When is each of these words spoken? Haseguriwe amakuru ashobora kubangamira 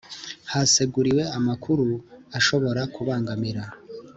Haseguriwe 0.51 1.23
amakuru 1.37 1.85
ashobora 2.37 2.81
kubangamira 2.93 3.63